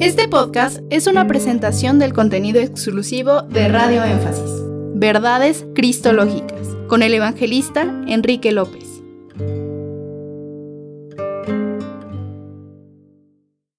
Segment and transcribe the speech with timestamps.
[0.00, 4.62] Este podcast es una presentación del contenido exclusivo de Radio Énfasis,
[4.94, 9.02] Verdades Cristológicas, con el evangelista Enrique López.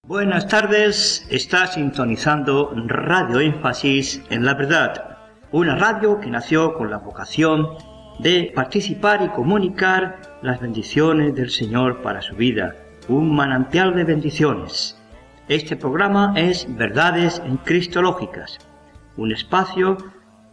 [0.03, 5.19] Buenas tardes, está sintonizando Radio Énfasis en la Verdad,
[5.53, 7.65] una radio que nació con la vocación
[8.19, 12.75] de participar y comunicar las bendiciones del Señor para su vida,
[13.07, 14.98] un manantial de bendiciones.
[15.49, 18.59] Este programa es Verdades en Cristológicas,
[19.17, 19.97] un espacio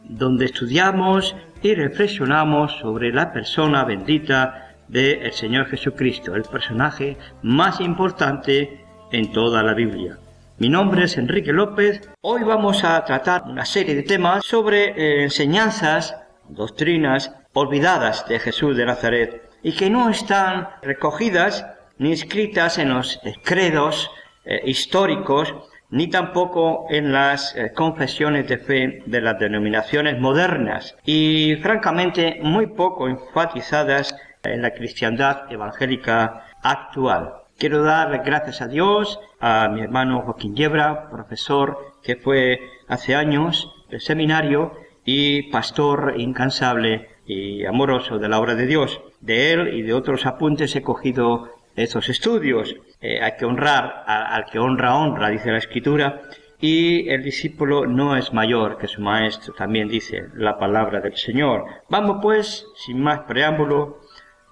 [0.04, 8.86] donde estudiamos y reflexionamos sobre la persona bendita del Señor Jesucristo, el personaje más importante
[9.12, 10.16] en toda la Biblia.
[10.56, 12.00] Mi nombre es Enrique López.
[12.22, 16.16] Hoy vamos a tratar una serie de temas sobre eh, enseñanzas,
[16.48, 21.66] doctrinas olvidadas de Jesús de Nazaret y que no están recogidas
[21.98, 24.10] ni escritas en los credos
[24.46, 25.54] eh, históricos,
[25.90, 32.68] ni tampoco en las eh, confesiones de fe de las denominaciones modernas y francamente muy
[32.68, 37.34] poco enfatizadas en la cristiandad evangélica actual.
[37.58, 43.72] Quiero dar gracias a Dios, a mi hermano Joaquín Yebra, profesor que fue hace años
[43.90, 44.72] el seminario
[45.04, 49.00] y pastor incansable y amoroso de la obra de Dios.
[49.20, 52.74] De él y de otros apuntes he cogido esos estudios.
[53.00, 56.22] Eh, hay que honrar al que honra, honra, dice la escritura.
[56.58, 61.66] Y el discípulo no es mayor que su maestro, también dice la palabra del Señor.
[61.90, 64.00] Vamos pues, sin más preámbulo,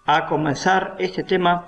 [0.04, 1.66] a comenzar este tema.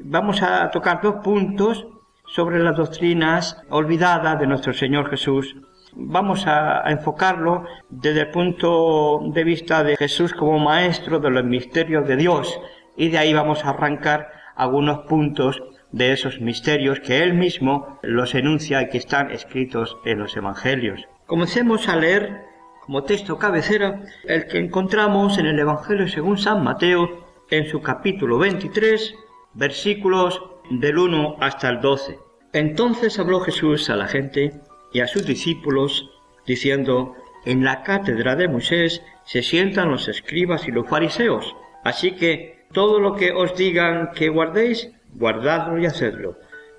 [0.00, 1.86] Vamos a tocar dos puntos
[2.26, 5.54] sobre las doctrinas olvidadas de nuestro Señor Jesús.
[5.92, 11.44] Vamos a, a enfocarlo desde el punto de vista de Jesús como maestro de los
[11.44, 12.60] misterios de Dios
[12.96, 15.62] y de ahí vamos a arrancar algunos puntos
[15.92, 21.06] de esos misterios que él mismo los enuncia y que están escritos en los Evangelios.
[21.26, 22.44] Comencemos a leer
[22.84, 28.38] como texto cabecera el que encontramos en el Evangelio según San Mateo en su capítulo
[28.38, 29.14] 23,
[29.54, 32.18] versículos del 1 hasta el 12.
[32.52, 34.52] Entonces habló Jesús a la gente
[34.92, 36.10] y a sus discípulos,
[36.46, 37.14] diciendo,
[37.44, 43.00] En la cátedra de Moisés se sientan los escribas y los fariseos, así que todo
[43.00, 46.36] lo que os digan que guardéis, guardadlo y hacedlo.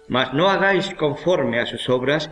[0.07, 2.29] Mas no hagáis conforme a sus obras,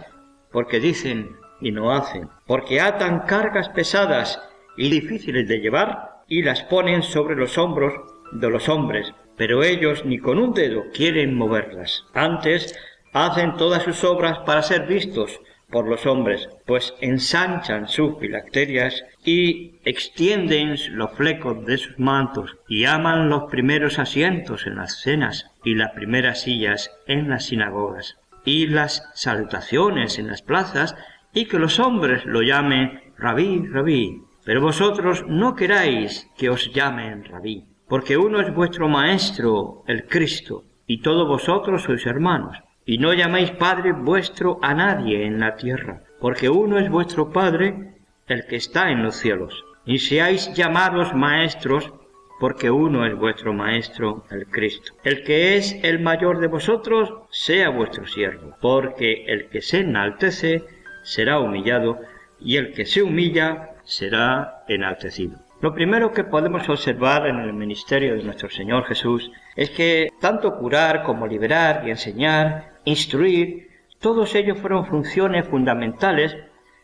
[0.51, 4.41] porque dicen y no hacen, porque atan cargas pesadas
[4.77, 7.93] y difíciles de llevar y las ponen sobre los hombros
[8.31, 12.05] de los hombres, pero ellos ni con un dedo quieren moverlas.
[12.13, 12.77] Antes
[13.13, 15.39] hacen todas sus obras para ser vistos
[15.75, 22.85] por los hombres, pues ensanchan sus filacterias y extienden los flecos de sus mantos y
[22.85, 28.15] aman los primeros asientos en las cenas y las primeras sillas en las sinagogas
[28.45, 30.95] y las salutaciones en las plazas
[31.33, 34.21] y que los hombres lo llamen rabí, rabí.
[34.45, 40.63] Pero vosotros no queráis que os llamen rabí, porque uno es vuestro maestro, el Cristo,
[40.87, 42.59] y todos vosotros sois hermanos.
[42.85, 47.95] Y no llaméis Padre vuestro a nadie en la tierra, porque uno es vuestro Padre,
[48.27, 49.65] el que está en los cielos.
[49.85, 51.91] Y seáis llamados maestros,
[52.39, 54.93] porque uno es vuestro Maestro, el Cristo.
[55.03, 60.63] El que es el mayor de vosotros, sea vuestro siervo, porque el que se enaltece
[61.03, 61.99] será humillado,
[62.39, 65.44] y el que se humilla será enaltecido.
[65.61, 70.57] Lo primero que podemos observar en el ministerio de nuestro Señor Jesús es que tanto
[70.57, 76.35] curar como liberar y enseñar instruir, todos ellos fueron funciones fundamentales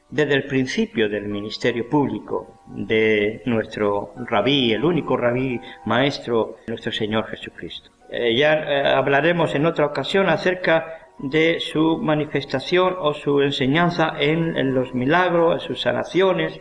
[0.09, 7.27] desde el principio del ministerio público de nuestro rabí, el único rabí maestro, nuestro Señor
[7.27, 7.91] Jesucristo.
[8.09, 14.73] Eh, ya eh, hablaremos en otra ocasión acerca de su manifestación o su enseñanza en,
[14.73, 16.59] los milagros, en sus sanaciones.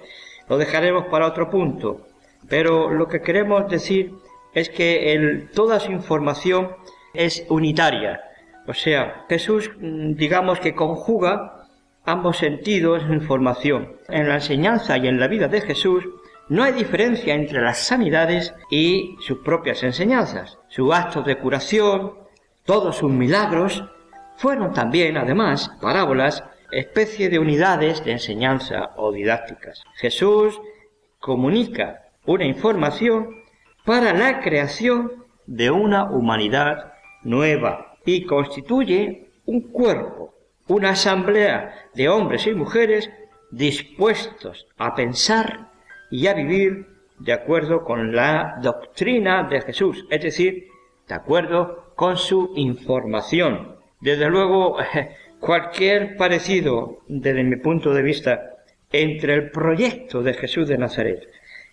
[0.51, 2.03] Lo dejaremos para otro punto.
[2.49, 4.13] Pero lo que queremos decir
[4.53, 6.77] es que toda su información
[7.15, 8.21] es unitaria,
[8.67, 11.67] o sea, Jesús, mm, digamos que conjuga
[12.05, 13.97] ambos sentidos en formación.
[14.09, 16.05] En la enseñanza y en la vida de Jesús
[16.49, 20.59] no hay diferencia entre las sanidades y sus propias enseñanzas.
[20.69, 22.15] Sus actos de curación,
[22.65, 23.85] todos sus milagros,
[24.37, 29.83] fueron también, además, parábolas, especie de unidades de enseñanza o didácticas.
[29.97, 30.61] Jesús
[31.19, 33.43] comunica una información
[33.85, 40.35] para la creación de una humanidad nueva, y constituye un cuerpo,
[40.69, 43.11] una asamblea de hombres y mujeres
[43.51, 45.71] dispuestos a pensar
[46.11, 46.87] y a vivir
[47.19, 50.69] de acuerdo con la doctrina de Jesús, es decir,
[51.09, 53.77] de acuerdo con su información.
[54.01, 54.77] Desde luego,
[55.41, 58.51] cualquier parecido, desde mi punto de vista,
[58.93, 61.29] entre el proyecto de Jesús de Nazaret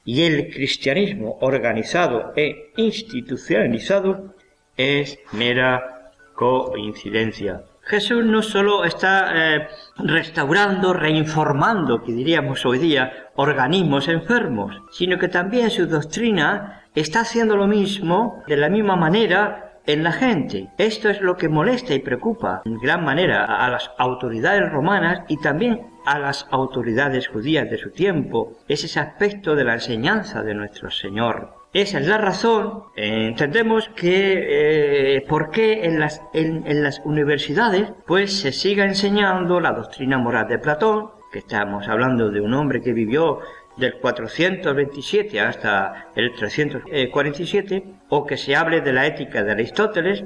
[0.05, 4.35] y el cristianismo organizado e institucionalizado
[4.77, 7.63] es mera coincidencia.
[7.81, 9.67] Jesús no solo está eh,
[9.97, 17.57] restaurando, reinformando, que diríamos hoy día, organismos enfermos, sino que también su doctrina está haciendo
[17.57, 20.69] lo mismo de la misma manera en la gente.
[20.77, 25.37] Esto es lo que molesta y preocupa en gran manera a las autoridades romanas y
[25.37, 28.53] también a las autoridades judías de su tiempo.
[28.67, 31.55] Es ese aspecto de la enseñanza de nuestro Señor.
[31.73, 38.39] Esa es la razón, entendemos que eh, por qué en las, en las universidades pues
[38.39, 42.93] se siga enseñando la doctrina moral de Platón, que estamos hablando de un hombre que
[42.93, 43.41] vivió
[43.77, 50.23] del 427 hasta el 347, o que se hable de la ética de Aristóteles,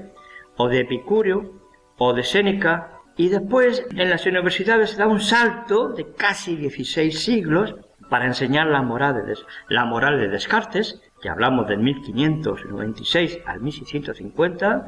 [0.57, 1.62] o de Epicurio,
[1.98, 7.24] o de Séneca, y después en las universidades se da un salto de casi 16
[7.24, 7.75] siglos
[8.09, 9.36] para enseñar la moral de,
[9.69, 14.86] la moral de Descartes, que hablamos del 1596 al 1650,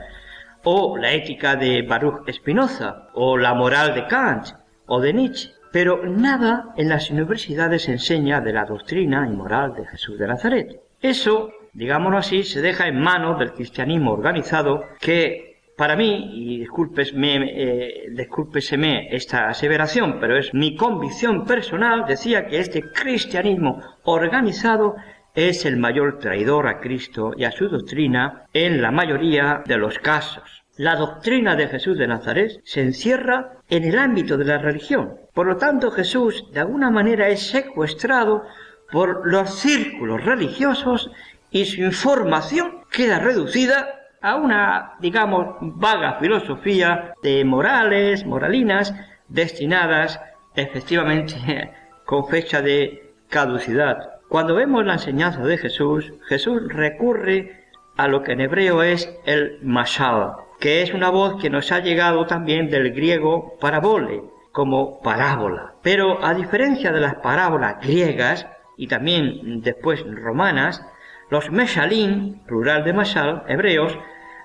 [0.64, 4.48] o la ética de Baruch Spinoza, o la moral de Kant,
[4.88, 5.52] o de Nietzsche.
[5.74, 10.80] Pero nada en las universidades enseña de la doctrina y moral de Jesús de Nazaret.
[11.02, 17.38] Eso, digámoslo así, se deja en manos del cristianismo organizado que para mí, y discúlpesme,
[17.52, 24.96] eh, esta aseveración, pero es mi convicción personal, decía que este cristianismo organizado
[25.34, 29.98] es el mayor traidor a Cristo y a su doctrina en la mayoría de los
[29.98, 30.64] casos.
[30.78, 35.23] La doctrina de Jesús de Nazaret se encierra en el ámbito de la religión.
[35.34, 38.44] Por lo tanto, Jesús de alguna manera es secuestrado
[38.92, 41.10] por los círculos religiosos
[41.50, 48.94] y su información queda reducida a una, digamos, vaga filosofía de morales, moralinas,
[49.28, 50.20] destinadas
[50.56, 51.74] efectivamente
[52.06, 54.14] con fecha de caducidad.
[54.30, 57.66] Cuando vemos la enseñanza de Jesús, Jesús recurre
[57.98, 61.80] a lo que en hebreo es el mashal, que es una voz que nos ha
[61.80, 65.74] llegado también del griego parabole, como parábola.
[65.82, 68.48] Pero a diferencia de las parábolas griegas
[68.78, 70.86] y también después romanas,
[71.30, 73.98] los meshalim, plural de mashal, hebreos,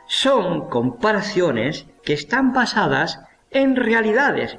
[0.06, 3.20] son comparaciones que están basadas
[3.50, 4.58] en realidades,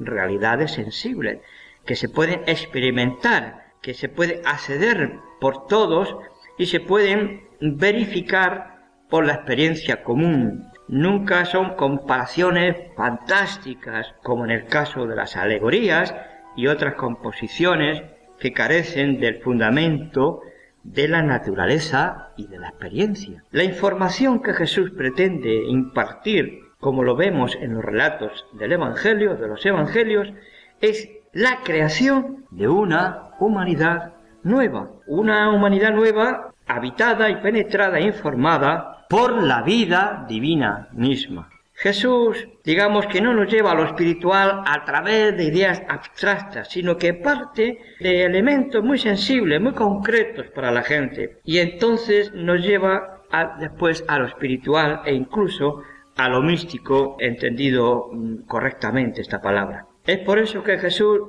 [0.00, 1.40] realidades sensibles,
[1.86, 6.16] que se pueden experimentar, que se puede acceder por todos
[6.58, 8.78] y se pueden verificar
[9.08, 16.14] por la experiencia común nunca son comparaciones fantásticas como en el caso de las alegorías
[16.56, 18.02] y otras composiciones
[18.38, 20.42] que carecen del fundamento
[20.82, 23.44] de la naturaleza y de la experiencia.
[23.50, 29.48] La información que Jesús pretende impartir, como lo vemos en los relatos del Evangelio, de
[29.48, 30.32] los Evangelios,
[30.80, 38.97] es la creación de una humanidad nueva, una humanidad nueva habitada y penetrada e informada
[39.08, 41.50] por la vida divina misma.
[41.72, 46.96] Jesús, digamos que no nos lleva a lo espiritual a través de ideas abstractas, sino
[46.96, 51.38] que parte de elementos muy sensibles, muy concretos para la gente.
[51.44, 53.22] Y entonces nos lleva
[53.60, 55.82] después a lo espiritual e incluso
[56.16, 59.86] a lo místico, entendido mm, correctamente esta palabra.
[60.04, 61.20] Es por eso que Jesús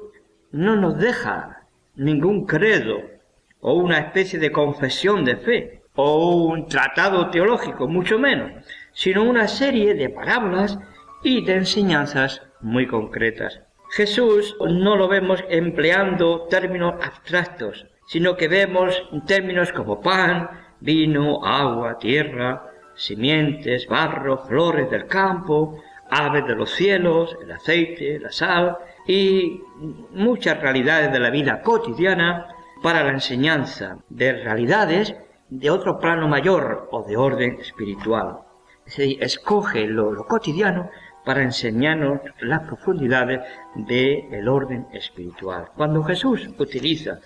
[0.52, 3.04] no nos deja ningún credo
[3.62, 8.52] o una especie de confesión de fe, o un tratado teológico, mucho menos,
[8.94, 10.80] sino una serie de parábolas
[11.24, 13.62] y de enseñanzas muy concretas.
[13.92, 21.98] Jesús no lo vemos empleando términos abstractos, sino que vemos términos como pan, vino, agua,
[21.98, 28.78] tierra, simientes, barro, flores del campo, aves de los cielos, el aceite, la sal
[29.08, 29.62] y
[30.12, 32.48] muchas realidades de la vida cotidiana
[32.82, 35.16] para la enseñanza de realidades
[35.50, 38.40] de otro plano mayor o de orden espiritual.
[38.86, 40.90] Se escoge lo, cotidiano
[41.26, 43.42] para enseñarnos las profundidades
[43.76, 45.70] del orden espiritual.
[45.76, 47.20] Cuando Jesús utiliza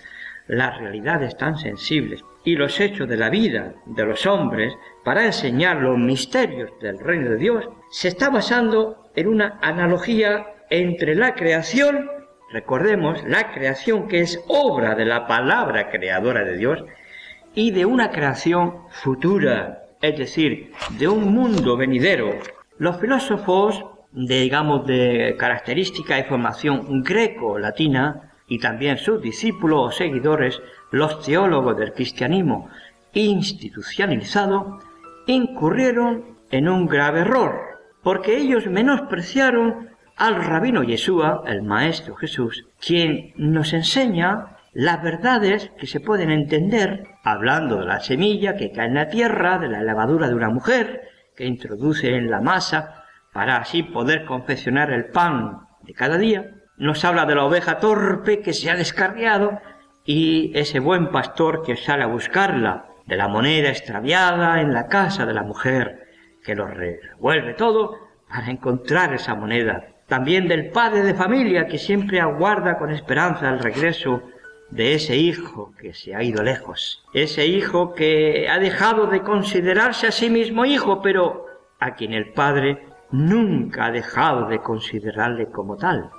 [0.46, 5.78] las realidades tan sensibles y los hechos de la vida de los hombres para enseñar
[5.78, 12.10] los misterios del reino de Dios, se está basando en una analogía entre la creación,
[12.52, 16.84] recordemos, la creación que es obra de la palabra creadora de Dios,
[17.54, 22.30] y de una creación futura, es decir, de un mundo venidero.
[22.78, 30.60] Los filósofos, de, digamos, de característica y formación greco-latina, y también sus discípulos o seguidores,
[30.90, 32.68] los teólogos del cristianismo
[33.14, 34.80] institucionalizado,
[35.26, 37.58] incurrieron en un grave error,
[38.02, 45.86] porque ellos menospreciaron al rabino Yeshua, el Maestro Jesús, quien nos enseña las verdades que
[45.86, 50.28] se pueden entender hablando de la semilla que cae en la tierra, de la levadura
[50.28, 55.94] de una mujer que introduce en la masa para así poder confeccionar el pan de
[55.94, 56.50] cada día.
[56.76, 59.60] Nos habla de la oveja torpe que se ha descarriado
[60.04, 65.26] y ese buen pastor que sale a buscarla, de la moneda extraviada en la casa
[65.26, 66.04] de la mujer,
[66.42, 69.84] que lo revuelve todo para encontrar esa moneda.
[70.08, 74.22] También del padre de familia que siempre aguarda con esperanza el regreso
[74.70, 80.06] de ese hijo que se ha ido lejos, ese hijo que ha dejado de considerarse
[80.06, 81.46] a sí mismo hijo, pero
[81.78, 86.10] a quien el padre nunca ha dejado de considerarle como tal.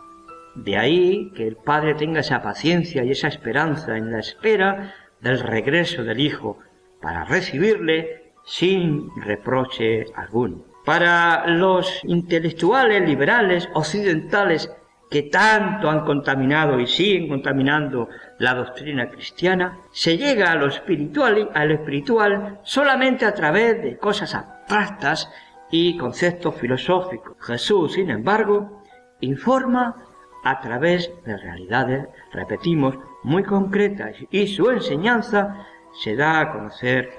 [0.55, 5.39] De ahí que el padre tenga esa paciencia y esa esperanza en la espera del
[5.39, 6.59] regreso del hijo
[7.01, 10.63] para recibirle sin reproche alguno.
[10.85, 14.71] Para los intelectuales liberales occidentales
[15.09, 18.09] que tanto han contaminado y siguen contaminando
[18.39, 23.97] la doctrina cristiana, se llega a lo espiritual, a lo espiritual solamente a través de
[23.97, 25.29] cosas abstractas
[25.71, 27.37] y conceptos filosóficos.
[27.39, 28.83] Jesús, sin embargo,
[29.21, 29.95] informa
[30.43, 35.65] a través de realidades, repetimos, muy concretas y su enseñanza
[36.03, 37.11] se da a conocer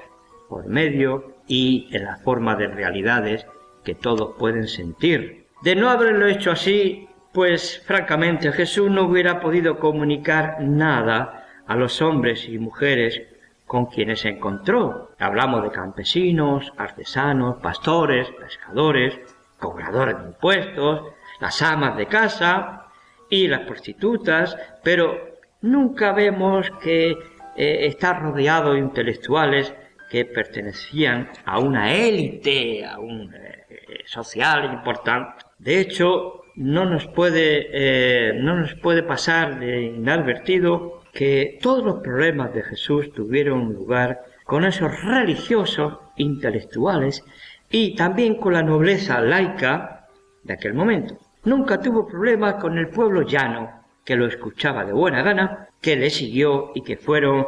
[0.49, 3.47] por medio y en la forma de realidades
[3.85, 5.47] que todos pueden sentir.
[5.63, 12.01] De no haberlo hecho así, pues francamente Jesús no hubiera podido comunicar nada a los
[12.01, 13.21] hombres y mujeres
[13.67, 15.11] con quienes se encontró.
[15.19, 19.21] Hablamos de campesinos, artesanos, pastores, pescadores,
[19.59, 22.87] cobradores de impuestos, las amas de casa
[23.29, 27.19] y las prostitutas, pero nunca vemos que eh,
[27.55, 29.75] está rodeado de intelectuales
[30.09, 35.45] que pertenecían a una élite, a un eh, social importante.
[35.59, 42.01] De hecho, no nos puede, eh, no nos puede pasar de inadvertido que todos los
[42.03, 47.25] problemas de Jesús tuvieron lugar con esos religiosos intelectuales
[47.71, 50.07] y también con la nobleza laica
[50.45, 51.19] de aquel momento.
[51.45, 56.11] Nunca tuvo problemas con el pueblo llano, que lo escuchaba de buena gana, que le
[56.11, 57.47] siguió y que fueron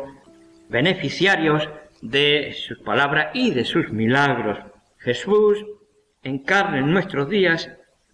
[0.68, 1.68] beneficiarios
[2.02, 4.58] de sus palabras y de sus milagros.
[4.98, 5.64] Jesús
[6.22, 7.70] encarna en nuestros días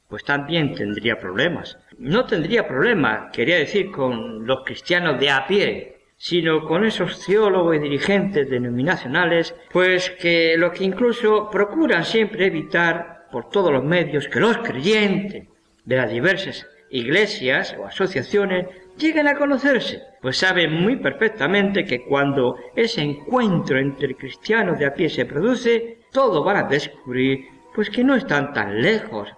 [0.08, 1.78] pues también tendría problemas.
[1.98, 7.76] No tendría problemas, quería decir, con los cristianos de a pie, sino con esos teólogos
[7.76, 14.28] y dirigentes denominacionales, pues que lo que incluso procuran siempre evitar por todos los medios
[14.28, 15.48] que los creyentes
[15.84, 22.56] de las diversas iglesias o asociaciones lleguen a conocerse, pues saben muy perfectamente que cuando
[22.76, 28.04] ese encuentro entre cristianos de a pie se produce, todos van a descubrir pues que
[28.04, 29.28] no están tan lejos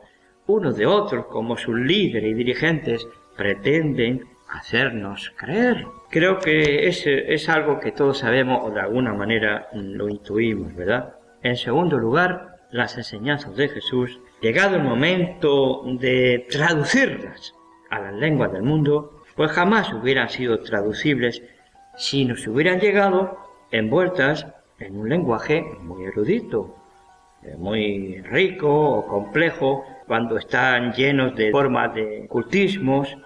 [0.47, 5.87] unos de otros como sus líderes y dirigentes pretenden hacernos creer.
[6.11, 11.15] Creo que es, es algo que todos sabemos o de alguna manera lo intuimos, ¿verdad?
[11.43, 17.55] En segundo lugar, las enseñanzas de Jesús, llegado el momento de traducirlas
[17.91, 21.43] a las lenguas del mundo, pues jamás hubieran sido traducibles
[21.97, 23.38] si nos hubieran llegado
[23.71, 24.47] envueltas
[24.79, 26.75] en un lenguaje muy erudito,
[27.43, 33.17] eh, muy rico o complejo, cuando están llenos de formas de cultismos,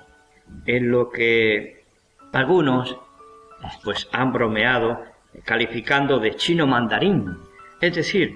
[0.66, 1.84] en lo que
[2.32, 2.96] algunos
[3.84, 5.04] pues han bromeado
[5.44, 7.36] calificando de chino mandarín,
[7.80, 8.34] es decir,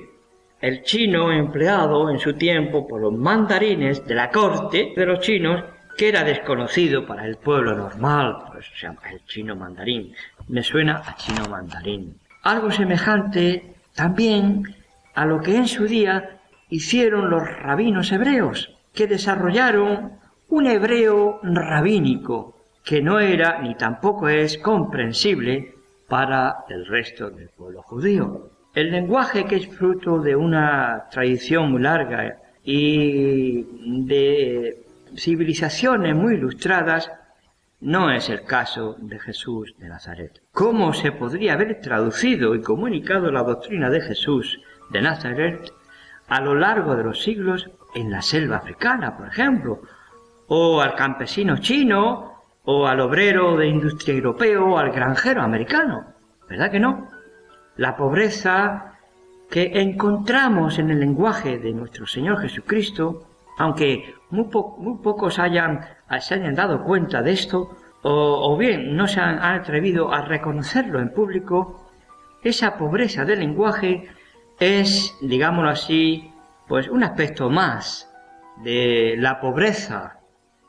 [0.61, 5.63] el chino empleado en su tiempo por los mandarines de la corte de los chinos
[5.97, 10.15] que era desconocido para el pueblo normal, por eso se llama el chino mandarín.
[10.49, 12.19] Me suena a chino mandarín.
[12.43, 14.75] Algo semejante también
[15.15, 16.41] a lo que en su día
[16.75, 20.15] hicieron los rabinos hebreos, que desarrollaron
[20.49, 25.75] un hebreo rabínico que no era ni tampoco es comprensible
[26.09, 28.51] para el resto del pueblo judío.
[28.75, 33.63] El lenguaje que es fruto de una tradición muy larga y
[34.07, 34.77] de
[35.17, 37.09] civilizaciones muy ilustradas
[37.81, 40.43] no es el caso de Jesús de Nazaret.
[40.53, 45.73] ¿Cómo se podría haber traducido y comunicado la doctrina de Jesús de Nazaret
[46.29, 49.83] a lo largo de los siglos en la selva africana, por ejemplo,
[50.49, 52.33] o al campesino chino,
[52.65, 56.05] o al obrero de industria europeo, o al granjero americano.
[56.49, 57.09] ¿Verdad que no?
[57.77, 58.95] La pobreza
[59.51, 63.27] que encontramos en el lenguaje de nuestro Señor Jesucristo,
[63.59, 65.81] aunque muy, pocos hayan,
[66.21, 71.13] se hayan dado cuenta de esto, o, bien no se han atrevido a reconocerlo en
[71.13, 71.89] público,
[72.43, 74.09] esa pobreza del lenguaje
[74.65, 76.33] es, digámoslo así,
[76.67, 78.11] pues un aspecto más
[78.63, 80.21] de la pobreza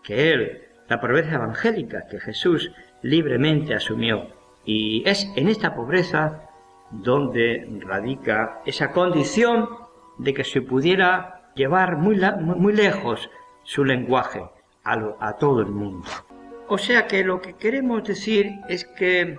[0.03, 2.71] que él, la pobreza evangélica que Jesús
[3.01, 4.27] libremente asumió.
[4.65, 6.49] Y es en esta pobreza
[6.91, 9.69] donde radica esa condición
[10.17, 13.29] de que se pudiera llevar muy, muy lejos
[13.63, 14.43] su lenguaje
[14.83, 16.07] a, todo el mundo.
[16.67, 19.37] O sea que lo que queremos decir es que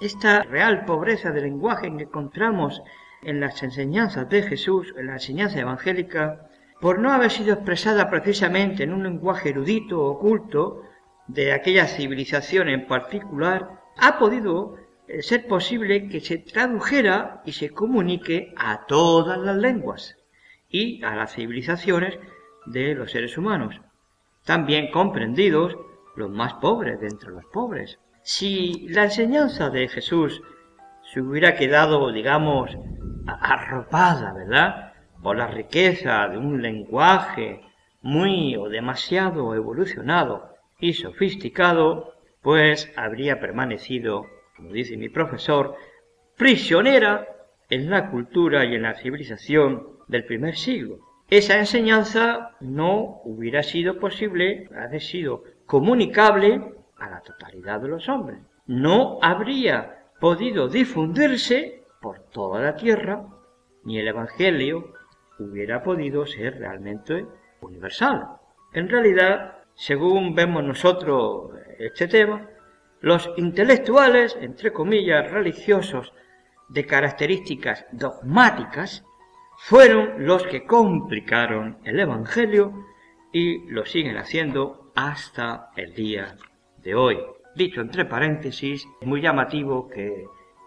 [0.00, 2.82] esta real pobreza de lenguaje que encontramos
[3.24, 6.48] en las enseñanzas de Jesús, en la enseñanza evangélica,
[6.80, 10.82] por no haber sido expresada precisamente en un lenguaje erudito o oculto
[11.26, 14.76] de aquella civilización en particular, ha podido
[15.06, 20.16] eh, ser posible que se tradujera y se comunique a todas las lenguas
[20.68, 22.18] y a las civilizaciones
[22.66, 23.80] de los seres humanos,
[24.44, 25.76] también comprendidos
[26.16, 27.98] los más pobres de entre los pobres.
[28.22, 30.42] Si la enseñanza de Jesús
[31.12, 32.76] se hubiera quedado, digamos,
[33.26, 37.62] arropada, ¿verdad?, por la riqueza de un lenguaje
[38.02, 44.26] muy o demasiado evolucionado y sofisticado, pues habría permanecido,
[44.56, 45.76] como dice mi profesor,
[46.36, 47.26] prisionera
[47.70, 50.98] en la cultura y en la civilización del primer siglo.
[51.30, 56.60] Esa enseñanza no hubiera sido posible, habría sido comunicable
[56.98, 58.40] a la totalidad de los hombres.
[58.66, 63.24] No habría podido difundirse por toda la tierra,
[63.82, 64.92] ni el Evangelio
[65.38, 67.24] hubiera podido ser realmente
[67.62, 68.26] universal.
[68.74, 72.46] En realidad, según vemos nosotros este tema,
[73.00, 76.12] los intelectuales, entre comillas, religiosos,
[76.68, 79.02] de características dogmáticas,
[79.56, 82.84] fueron los que complicaron el Evangelio
[83.32, 86.36] y lo siguen haciendo hasta el día
[86.82, 87.18] de hoy.
[87.54, 90.26] Dicho entre paréntesis, es muy llamativo que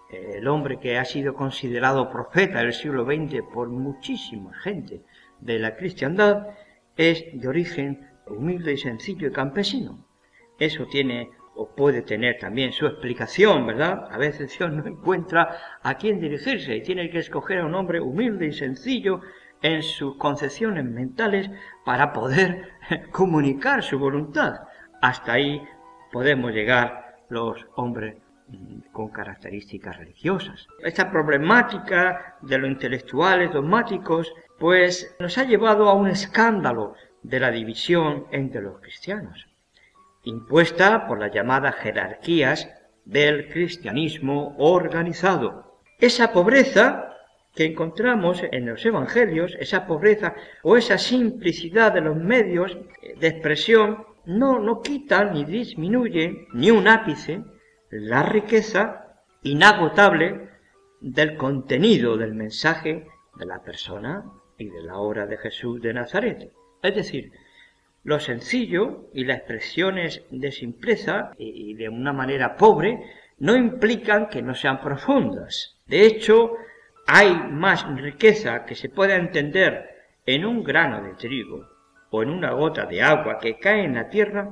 [0.10, 5.04] el hombre que ha sido considerado profeta del siglo XX por muchísima gente
[5.40, 6.48] de la cristiandad
[6.96, 10.06] es de origen humilde y sencillo y campesino.
[10.58, 14.08] Eso tiene o puede tener también su explicación, ¿verdad?
[14.12, 18.00] A veces Dios no encuentra a quién dirigirse y tiene que escoger a un hombre
[18.00, 19.22] humilde y sencillo
[19.62, 21.50] en sus concepciones mentales
[21.84, 22.70] para poder
[23.12, 24.62] comunicar su voluntad.
[25.01, 25.62] Hasta ahí
[26.12, 28.16] podemos llegar los hombres
[28.92, 30.68] con características religiosas.
[30.83, 37.51] Esta problemática de los intelectuales dogmáticos pues nos ha llevado a un escándalo de la
[37.51, 39.48] división entre los cristianos
[40.27, 42.70] impuesta por las llamadas jerarquías
[43.05, 45.79] del cristianismo organizado.
[46.00, 47.14] Esa pobreza
[47.55, 52.77] que encontramos en los evangelios, esa pobreza o esa simplicidad de los medios
[53.20, 57.42] de expresión, no, no quita ni disminuye ni un ápice
[57.90, 60.50] la riqueza inagotable
[61.00, 64.26] del contenido del mensaje de la persona
[64.58, 66.52] y de la obra de Jesús de Nazaret.
[66.82, 67.32] Es decir,
[68.04, 73.04] lo sencillo y las expresiones de simpleza y de una manera pobre
[73.40, 75.78] no implican que no sean profundas.
[75.86, 76.54] De hecho,
[77.06, 79.90] hay más riqueza que se pueda entender
[80.26, 81.68] en un grano de trigo
[82.10, 84.52] o en una gota de agua que cae en la tierra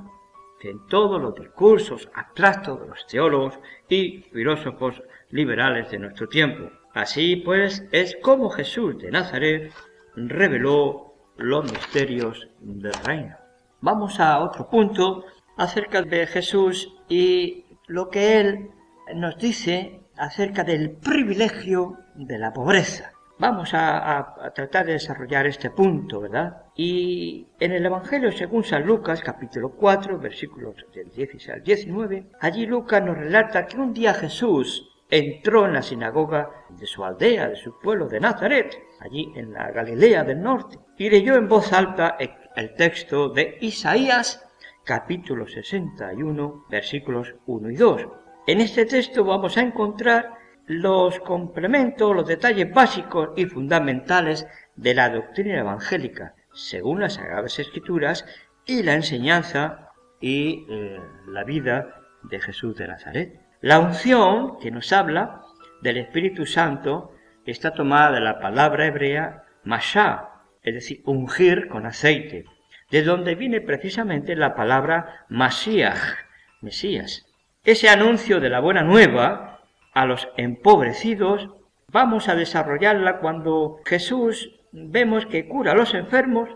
[0.62, 6.72] en todos los discursos abstractos de los teólogos y filósofos liberales de nuestro tiempo.
[6.94, 9.72] Así pues, es como Jesús de Nazaret
[10.16, 13.36] reveló los misterios del reino.
[13.82, 15.26] Vamos a otro punto
[15.58, 18.70] acerca de Jesús y lo que él
[19.14, 23.15] nos dice acerca del privilegio de la pobreza.
[23.38, 26.64] Vamos a, tratar de desarrollar este punto, ¿verdad?
[26.76, 32.66] Y en el Evangelio según San Lucas, capítulo 4, versículos del 16 al 19, allí
[32.66, 37.58] Lucas nos relata que un día Jesús entró en la sinagoga de su aldea, de
[37.58, 42.18] su pueblo de Nazaret, allí en la Galilea del norte, y leyó en voz alta
[42.56, 44.46] el texto de Isaías
[44.86, 48.08] capítulo 61 versículos 1 y 2.
[48.48, 55.10] En este texto vamos a encontrar los complementos, los detalles básicos y fundamentales de la
[55.10, 58.26] doctrina evangélica, según las Sagradas Escrituras,
[58.66, 63.40] y la enseñanza y eh, la vida de Jesús de Nazaret.
[63.62, 65.42] La unción que nos habla
[65.82, 67.12] del Espíritu Santo
[67.46, 70.30] está tomada de la palabra hebrea mashá,
[70.64, 72.46] es decir, ungir con aceite,
[72.90, 76.16] de donde viene precisamente la palabra Masías,
[76.62, 77.26] Mesías.
[77.64, 79.55] Ese anuncio de la buena nueva
[79.96, 81.50] a los empobrecidos
[81.92, 86.50] vamos a desarrollarla cuando Jesús vemos que cura a los enfermos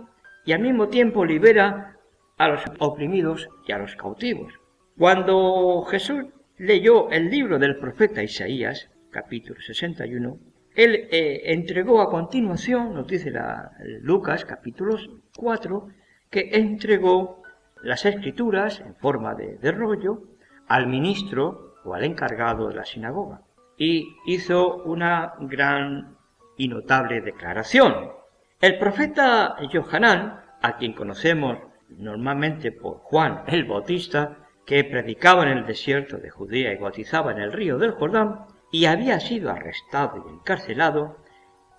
[0.45, 1.97] y al mismo tiempo libera
[2.37, 4.53] a los oprimidos y a los cautivos.
[4.97, 6.25] Cuando Jesús
[6.57, 10.37] leyó el libro del profeta Isaías, capítulo 61,
[10.75, 13.31] él eh, entregó a continuación, nos dice
[14.01, 14.97] Lucas capítulo
[15.37, 15.87] 4,
[16.29, 17.41] que entregó
[17.81, 20.23] las escrituras en forma de, de rollo
[20.67, 23.41] al ministro al encargado de la sinagoga
[23.77, 26.17] y hizo una gran
[26.57, 28.11] y notable declaración.
[28.59, 31.57] El profeta Johanán, a quien conocemos
[31.89, 37.39] normalmente por Juan el Bautista, que predicaba en el desierto de Judea y bautizaba en
[37.39, 41.17] el río del Jordán, y había sido arrestado y encarcelado,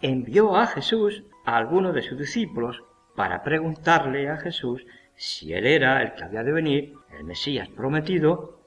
[0.01, 2.83] envió a Jesús a algunos de sus discípulos
[3.15, 8.60] para preguntarle a Jesús si él era el que había de venir, el Mesías prometido,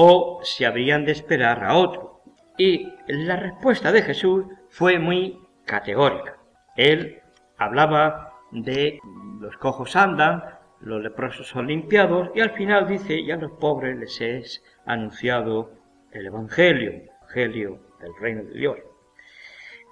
[0.00, 2.22] o si habrían de esperar a otro.
[2.56, 6.36] Y la respuesta de Jesús fue muy categórica.
[6.76, 7.20] Él
[7.56, 9.00] hablaba de
[9.40, 10.44] los cojos andan,
[10.78, 15.72] los leprosos son limpiados y al final dice, y a los pobres les es anunciado
[16.12, 18.76] el Evangelio, el Evangelio del reino de Dios.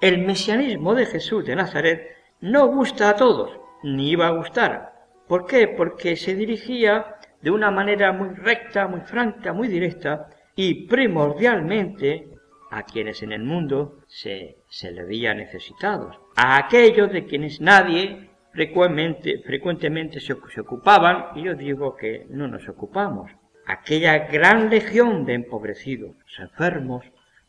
[0.00, 4.92] El mesianismo de Jesús de Nazaret no gusta a todos, ni iba a gustar.
[5.26, 5.66] ¿Por qué?
[5.66, 12.28] Porque se dirigía de una manera muy recta, muy franca, muy directa y primordialmente
[12.70, 18.30] a quienes en el mundo se, se le veía necesitados, a aquellos de quienes nadie
[18.52, 23.30] frecuentemente, frecuentemente se, se ocupaban, y yo digo que no nos ocupamos,
[23.66, 27.04] aquella gran legión de empobrecidos, los enfermos,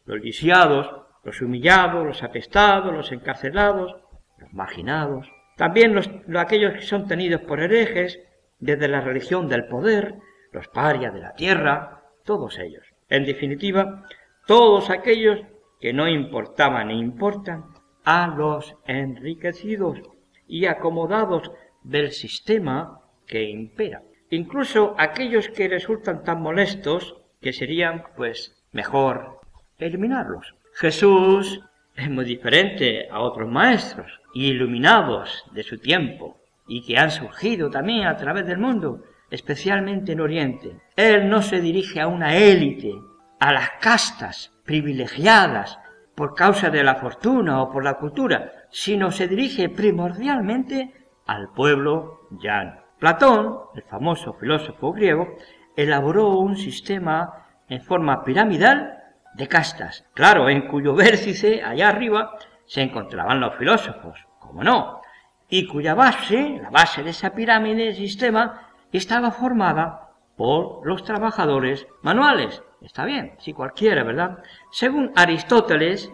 [0.06, 0.89] los lisiados,
[1.23, 3.95] los humillados, los apestados, los encarcelados,
[4.38, 8.19] los marginados, también los, aquellos que son tenidos por herejes,
[8.60, 10.15] desde la religión del poder,
[10.52, 12.86] los parias de la tierra, todos ellos.
[13.10, 14.04] En definitiva,
[14.46, 15.41] todos aquellos
[15.80, 17.65] que no importaban ni importan
[18.04, 20.00] a los enriquecidos
[20.48, 21.52] y acomodados
[21.84, 24.02] del sistema que impera.
[24.30, 29.39] Incluso aquellos que resultan tan molestos que serían, pues, mejor
[29.78, 30.56] eliminarlos.
[30.74, 31.62] Jesús
[31.96, 36.37] es muy diferente a otros maestros iluminados de su tiempo
[36.67, 40.77] y que han surgido también a través del mundo, especialmente en Oriente.
[40.95, 42.93] Él no se dirige a una élite,
[43.39, 45.80] a las castas privilegiadas
[46.15, 50.93] por causa de la fortuna o por la cultura, sino se dirige primordialmente
[51.25, 52.82] al pueblo llano.
[52.99, 55.36] Platón, el famoso filósofo griego,
[55.75, 58.97] elaboró un sistema en forma piramidal
[59.36, 62.32] de castas, claro, en cuyo vértice, allá arriba,
[62.65, 65.01] se encontraban los filósofos, como no,
[65.50, 72.62] y cuya base, la base de esa pirámide, sistema, estaba formada por los trabajadores manuales.
[72.82, 74.44] Está bien, si cualquiera, ¿verdad?
[74.72, 76.12] Según Aristóteles,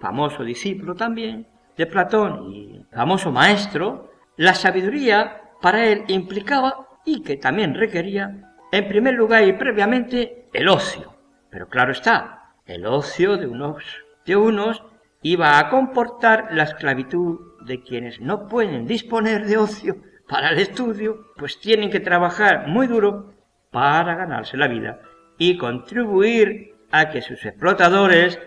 [0.00, 1.46] famoso discípulo también
[1.76, 8.88] de Platón y famoso maestro, la sabiduría para él implicaba y que también requería, en
[8.88, 11.14] primer lugar y previamente, el ocio.
[11.50, 13.84] Pero claro está, el ocio de unos,
[14.24, 14.82] de unos
[15.22, 19.96] iba a comportar la esclavitud de quienes no pueden disponer de ocio
[20.28, 23.34] para el estudio, pues tienen que trabajar muy duro
[23.70, 25.00] para ganarse la vida
[25.38, 28.38] y contribuir a que sus explotadores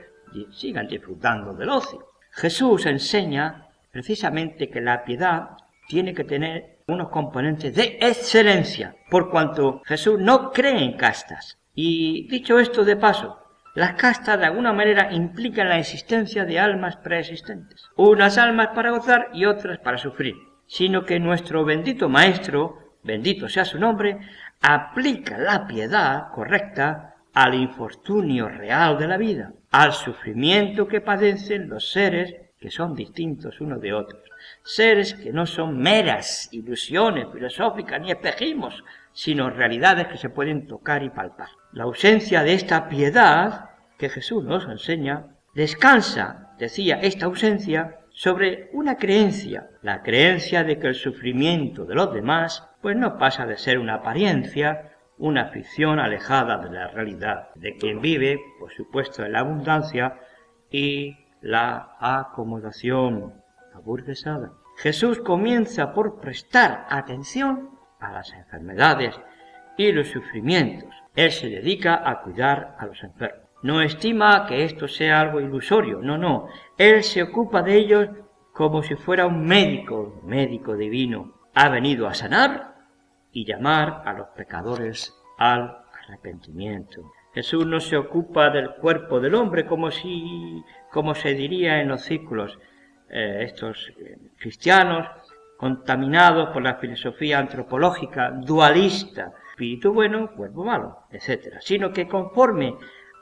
[0.52, 2.08] sigan disfrutando del ocio.
[2.32, 5.50] Jesús enseña precisamente que la piedad
[5.88, 11.60] tiene que tener unos componentes de excelencia, por cuanto Jesús no cree en castas.
[11.74, 13.40] Y dicho esto de paso,
[13.76, 19.30] las castas de alguna manera implican la existencia de almas preexistentes, unas almas para gozar
[19.34, 24.20] y otras para sufrir, sino que nuestro bendito Maestro, bendito sea su nombre,
[24.62, 31.92] aplica la piedad correcta al infortunio real de la vida, al sufrimiento que padecen los
[31.92, 34.22] seres que son distintos unos de otros,
[34.64, 41.04] seres que no son meras ilusiones filosóficas ni espejismos, sino realidades que se pueden tocar
[41.04, 41.50] y palpar.
[41.72, 48.98] La ausencia de esta piedad que Jesús nos enseña descansa, decía, esta ausencia sobre una
[48.98, 53.80] creencia, la creencia de que el sufrimiento de los demás pues no pasa de ser
[53.80, 59.40] una apariencia, una ficción alejada de la realidad, de quien vive, por supuesto, en la
[59.40, 60.18] abundancia
[60.72, 63.34] y la acomodación
[63.74, 64.52] aburguesada.
[64.78, 69.20] Jesús comienza por prestar atención a las enfermedades
[69.78, 70.90] y los sufrimientos.
[71.16, 73.50] Él se dedica a cuidar a los enfermos.
[73.62, 76.48] No estima que esto sea algo ilusorio, no, no.
[76.78, 78.10] Él se ocupa de ellos
[78.54, 81.34] como si fuera un médico, médico divino.
[81.54, 82.76] Ha venido a sanar
[83.32, 87.12] y llamar a los pecadores al arrepentimiento.
[87.34, 92.02] Jesús no se ocupa del cuerpo del hombre como si, como se diría en los
[92.02, 92.58] círculos
[93.10, 95.08] eh, estos eh, cristianos
[95.58, 101.58] contaminados por la filosofía antropológica dualista, espíritu bueno, cuerpo malo, etc.
[101.60, 102.76] Sino que conforme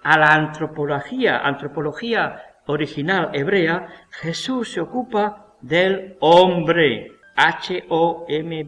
[0.03, 8.65] a la antropología, antropología original hebrea, Jesús se ocupa del hombre, H-O-M-B-E-R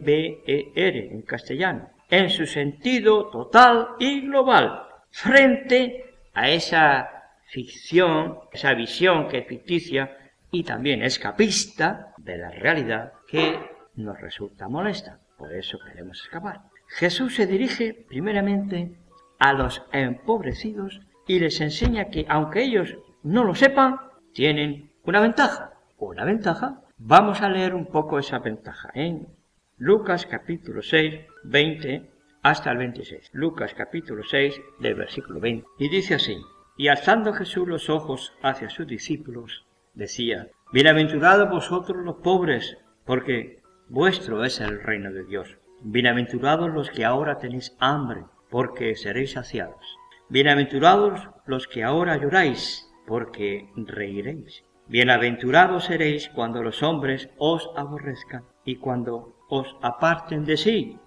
[1.12, 7.19] en castellano, en su sentido total y global, frente a esa
[7.50, 10.16] ficción, esa visión que es ficticia
[10.50, 13.58] y también escapista de la realidad que
[13.96, 15.20] nos resulta molesta.
[15.36, 16.62] Por eso queremos escapar.
[16.88, 18.96] Jesús se dirige primeramente
[19.38, 23.96] a los empobrecidos y les enseña que aunque ellos no lo sepan,
[24.32, 25.72] tienen una ventaja.
[25.98, 26.82] Una ventaja.
[26.98, 29.28] Vamos a leer un poco esa ventaja en
[29.76, 32.10] Lucas capítulo 6, 20
[32.42, 33.30] hasta el 26.
[33.32, 35.66] Lucas capítulo 6 del versículo 20.
[35.78, 36.36] Y dice así,
[36.80, 44.42] y alzando Jesús los ojos hacia sus discípulos, decía, Bienaventurados vosotros los pobres, porque vuestro
[44.46, 45.58] es el reino de Dios.
[45.82, 49.98] Bienaventurados los que ahora tenéis hambre, porque seréis saciados.
[50.30, 54.64] Bienaventurados los que ahora lloráis, porque reiréis.
[54.86, 60.98] Bienaventurados seréis cuando los hombres os aborrezcan y cuando os aparten de sí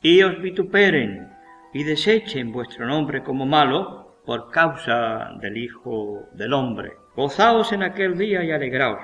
[0.00, 1.28] y os vituperen
[1.74, 6.98] y desechen vuestro nombre como malo por causa del Hijo del Hombre.
[7.16, 9.00] Gozaos en aquel día y alegraos,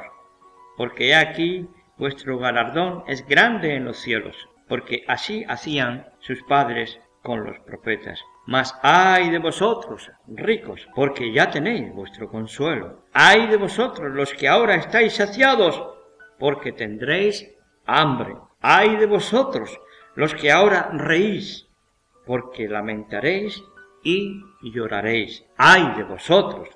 [0.77, 4.37] porque aquí vuestro galardón es grande en los cielos,
[4.69, 8.21] porque así hacían sus padres con los profetas.
[8.45, 13.07] Mas ay de vosotros, ricos, porque ya tenéis vuestro consuelo.
[13.15, 15.83] Ay de vosotros, los que ahora estáis saciados,
[16.39, 17.51] porque tendréis
[17.87, 18.37] hambre.
[18.61, 19.81] Ay de vosotros,
[20.17, 21.67] los que ahora reís,
[22.27, 23.65] porque lamentaréis
[24.05, 25.45] y lloraréis.
[25.57, 26.69] Ay de vosotros,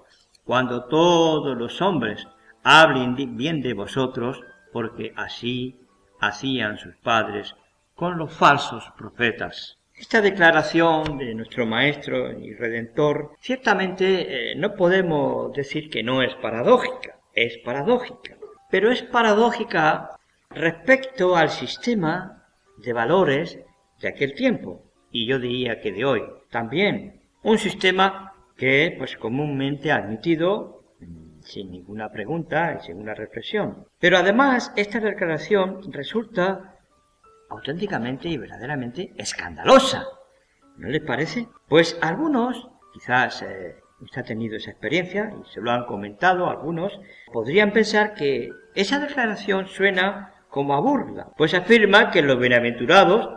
[0.44, 2.26] cuando todos los hombres
[2.64, 4.40] hablen bien de vosotros,
[4.72, 5.78] porque así
[6.20, 7.54] hacían sus padres
[7.94, 9.78] con los falsos profetas.
[9.94, 16.34] Esta declaración de nuestro Maestro y Redentor ciertamente eh, no podemos decir que no es
[16.36, 18.36] paradójica, es paradójica,
[18.70, 20.10] pero es paradójica
[20.50, 23.58] respecto al sistema de valores
[24.00, 27.17] de aquel tiempo, y yo diría que de hoy también,
[27.48, 33.86] un sistema que pues comúnmente admitido mm, sin ninguna pregunta y sin una reflexión.
[33.98, 36.76] Pero además esta declaración resulta
[37.48, 40.06] auténticamente y verdaderamente escandalosa.
[40.76, 41.48] ¿No les parece?
[41.68, 47.00] Pues algunos, quizás eh, usted ha tenido esa experiencia y se lo han comentado algunos,
[47.32, 53.28] podrían pensar que esa declaración suena como a burla, pues afirma que los bienaventurados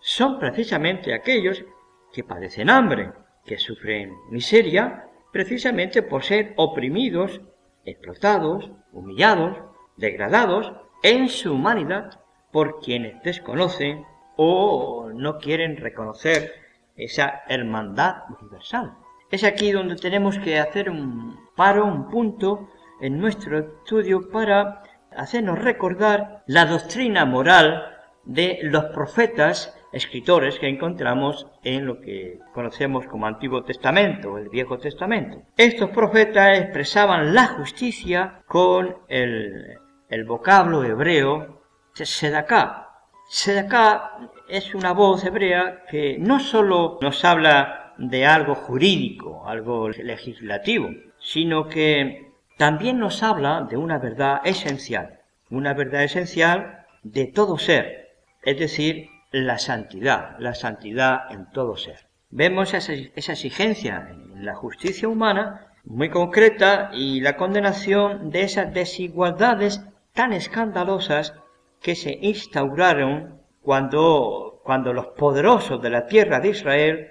[0.00, 1.64] son precisamente aquellos
[2.12, 3.12] que padecen hambre,
[3.48, 7.40] que sufren miseria, precisamente por ser oprimidos,
[7.84, 9.56] explotados, humillados,
[9.96, 12.20] degradados en su humanidad
[12.52, 14.04] por quienes desconocen
[14.36, 16.52] o no quieren reconocer
[16.96, 18.94] esa hermandad universal.
[19.30, 22.68] Es aquí donde tenemos que hacer un paro, un punto
[23.00, 24.82] en nuestro estudio para
[25.16, 33.06] hacernos recordar la doctrina moral de los profetas escritores que encontramos en lo que conocemos
[33.06, 35.42] como Antiguo Testamento, el Viejo Testamento.
[35.56, 39.78] Estos profetas expresaban la justicia con el,
[40.26, 41.62] vocablo hebreo
[41.94, 42.88] Sedaká.
[43.28, 50.90] Sedaká es una voz hebrea que no solo nos habla de algo jurídico, algo legislativo,
[51.18, 55.20] sino que también nos habla de una verdad esencial,
[55.50, 58.08] una verdad esencial de todo ser,
[58.42, 62.08] es decir, la santidad, la santidad en todo ser.
[62.30, 68.72] Vemos esa, esa exigencia en la justicia humana muy concreta y la condenación de esas
[68.74, 71.34] desigualdades tan escandalosas
[71.80, 77.08] que se instauraron cuando, cuando los poderosos de la tierra de Israel,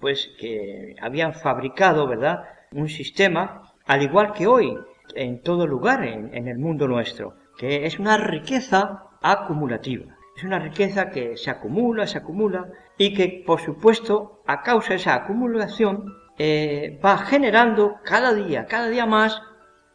[0.00, 4.76] pues que habían fabricado, ¿verdad?, un sistema, al igual que hoy,
[5.14, 10.17] en todo lugar en, en el mundo nuestro, que es una riqueza acumulativa.
[10.38, 14.94] Es una riqueza que se acumula, se acumula y que, por supuesto, a causa de
[14.94, 16.04] esa acumulación,
[16.38, 19.42] eh, va generando cada día, cada día más,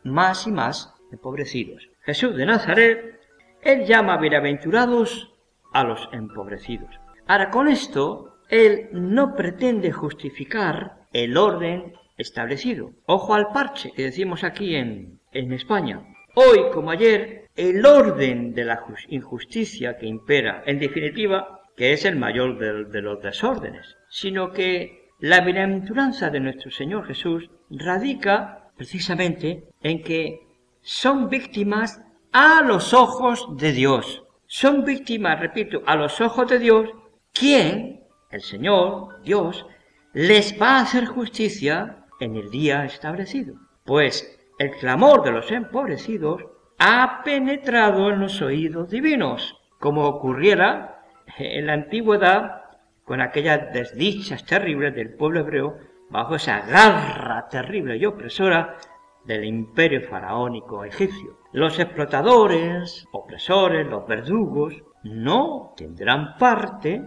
[0.03, 1.88] más y más empobrecidos.
[2.01, 3.21] Jesús de Nazaret
[3.62, 5.32] él llama bienaventurados
[5.71, 6.89] a los empobrecidos.
[7.25, 12.91] Ahora, con esto, Él no pretende justificar el orden establecido.
[13.06, 16.06] Ojo al parche que decimos aquí en, en España.
[16.36, 22.15] Hoy como ayer, el orden de la injusticia que impera, en definitiva, que es el
[22.15, 30.01] mayor de, los desórdenes, sino que la bienaventuranza de nuestro Señor Jesús radica precisamente en
[30.01, 30.39] que
[30.81, 34.23] son víctimas a los ojos de Dios.
[34.47, 36.89] Son víctimas, repito, a los ojos de Dios,
[37.31, 39.65] quien, el Señor, Dios,
[40.13, 43.55] les va a hacer justicia en el día establecido.
[43.83, 46.43] Pues el clamor de los empobrecidos
[46.79, 51.03] ha penetrado en los oídos divinos, como ocurriera
[51.38, 52.63] en la antigüedad
[53.03, 55.77] con aquellas desdichas terribles del pueblo hebreo
[56.09, 58.77] bajo esa garra terrible y opresora
[59.25, 61.39] del imperio faraónico egipcio.
[61.51, 67.01] Los explotadores, opresores, los verdugos, no tendrán parte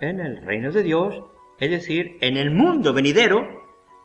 [0.00, 1.22] en el reino de Dios,
[1.58, 3.46] es decir, en el mundo venidero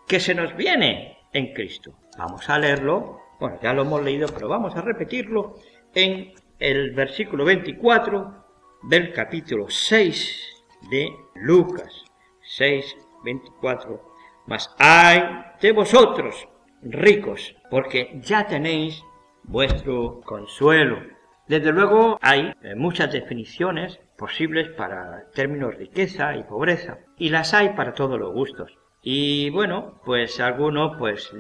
[0.07, 1.93] que se nos viene en Cristo.
[2.17, 5.55] Vamos a leerlo, bueno, ya lo hemos leído, pero vamos a repetirlo
[5.93, 8.45] en el versículo 24
[8.83, 12.03] del capítulo 6 de Lucas.
[12.41, 14.01] 6, 24.
[14.47, 15.21] Mas hay
[15.61, 16.47] de vosotros,
[16.81, 19.03] ricos, porque ya tenéis
[19.43, 20.99] vuestro consuelo.
[21.47, 27.69] Desde luego hay eh, muchas definiciones posibles para términos riqueza y pobreza, y las hay
[27.69, 28.77] para todos los gustos.
[29.09, 31.31] Y bueno, pues algunos pues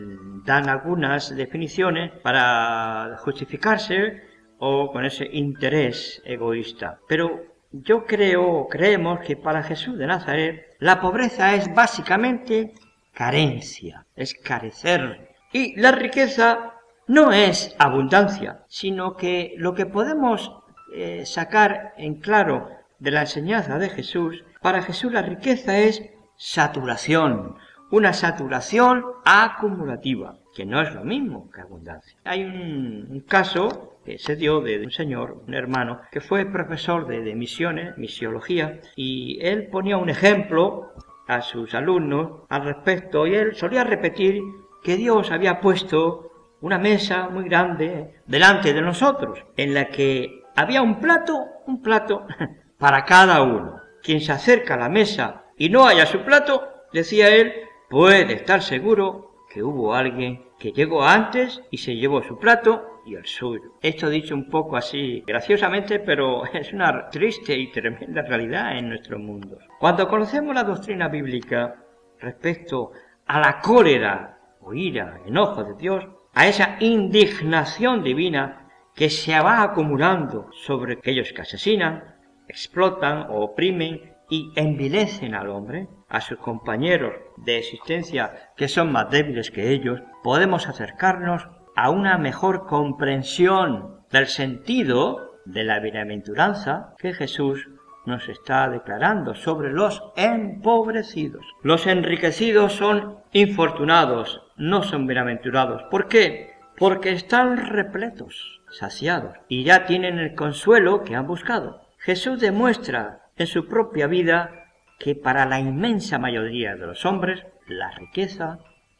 [0.45, 4.23] dan algunas definiciones para justificarse
[4.57, 7.01] o con ese interés egoísta.
[7.09, 12.73] Pero yo creo, creemos que para Jesús de Nazaret la pobreza es básicamente
[13.11, 15.35] carencia, es carecer.
[15.51, 16.73] Y la riqueza
[17.07, 20.53] no es abundancia, sino que lo que podemos
[20.93, 26.01] eh, sacar en claro de la enseñanza de Jesús, para Jesús la riqueza es
[26.37, 27.55] saturación,
[27.89, 32.17] una saturación acumulativa, que no es lo mismo que abundancia.
[32.23, 37.21] Hay un, caso que se dio de un señor, un hermano, que fue profesor de,
[37.21, 40.93] de misiones, misiología, y él ponía un ejemplo
[41.27, 44.41] a sus alumnos al respecto, y él solía repetir
[44.83, 50.81] que Dios había puesto una mesa muy grande delante de nosotros, en la que había
[50.81, 52.25] un plato, un plato
[52.77, 53.81] para cada uno.
[54.01, 57.53] Quien se acerca a la mesa y no haya su plato, decía él,
[57.89, 63.15] puede estar seguro que hubo alguien que llegó antes y se llevó su plato y
[63.15, 63.73] el suyo.
[63.81, 69.17] Esto dicho un poco así graciosamente, pero es una triste y tremenda realidad en nuestro
[69.17, 69.57] mundo.
[69.79, 71.75] Cuando conocemos la doctrina bíblica
[72.19, 72.91] respecto
[73.25, 79.61] a la cólera o ira, enojo de Dios, a esa indignación divina que se va
[79.61, 82.15] acumulando sobre aquellos que asesinan,
[82.47, 89.09] explotan o oprimen y envilecen al hombre, a sus compañeros de existencia que son más
[89.09, 97.13] débiles que ellos, podemos acercarnos a una mejor comprensión del sentido de la bienaventuranza que
[97.13, 97.67] Jesús
[98.05, 101.45] nos está declarando sobre los empobrecidos.
[101.61, 105.83] Los enriquecidos son infortunados, no son bienaventurados.
[105.91, 106.53] ¿Por qué?
[106.77, 111.81] Porque están repletos, saciados, y ya tienen el consuelo que han buscado.
[111.97, 117.91] Jesús demuestra en su propia vida que para la inmensa mayoría de los hombres la
[117.91, 118.59] riqueza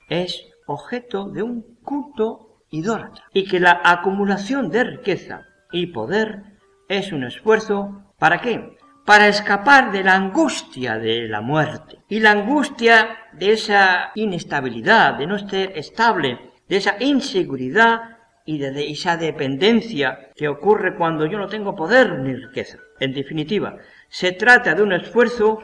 [0.10, 6.44] es objeto de un culto idólatra y que la acumulación de riqueza y poder
[6.88, 8.78] es un esfuerzo ¿para qué?
[9.08, 15.28] para escapar de la angustia de la muerte y la angustia de esa inestabilidad, de
[15.28, 21.48] no estar estable, de esa inseguridad y de esa dependencia que ocurre cuando yo no
[21.48, 22.80] tengo poder ni riqueza.
[23.00, 23.78] En definitiva,
[24.10, 25.60] se trata de un esfuerzo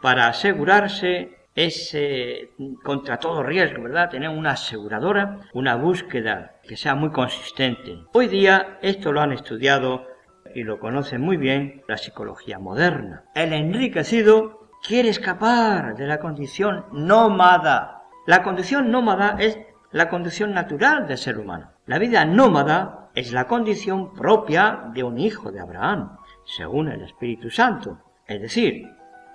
[0.00, 2.50] para asegurarse ese
[2.82, 4.10] contra todo riesgo, ¿verdad?
[4.10, 7.98] Tener una aseguradora, una búsqueda que sea muy consistente.
[8.12, 10.06] Hoy día esto lo han estudiado
[10.54, 13.24] y lo conoce muy bien la psicología moderna.
[13.34, 18.02] El enriquecido quiere escapar de la condición nómada.
[18.26, 19.58] La condición nómada es
[19.92, 21.70] la condición natural del ser humano.
[21.86, 27.50] La vida nómada es la condición propia de un hijo de Abraham, según el Espíritu
[27.50, 28.86] Santo, es decir,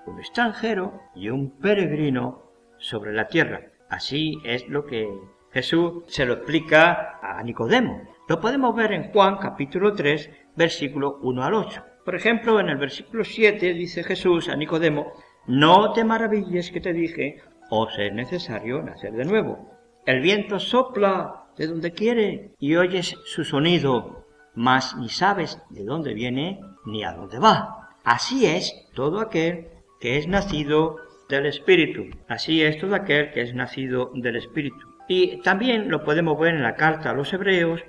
[0.05, 2.43] un extranjero y un peregrino
[2.77, 3.61] sobre la tierra.
[3.89, 5.09] Así es lo que
[5.51, 8.01] Jesús se lo explica a Nicodemo.
[8.27, 11.83] Lo podemos ver en Juan capítulo 3, versículo 1 al 8.
[12.05, 15.13] Por ejemplo, en el versículo 7 dice Jesús a Nicodemo,
[15.47, 19.69] no te maravilles que te dije, os es necesario nacer de nuevo.
[20.05, 24.18] El viento sopla de donde quiere y oyes su sonido,
[24.55, 27.89] mas ni sabes de dónde viene ni a dónde va.
[28.03, 29.67] Así es todo aquel
[29.99, 30.97] que es nacido
[31.29, 32.05] del Espíritu.
[32.27, 34.87] Así es todo aquel que es nacido del Espíritu.
[35.07, 37.81] Y también lo podemos ver en la carta a los Hebreos,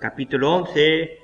[0.00, 1.18] capítulo 11,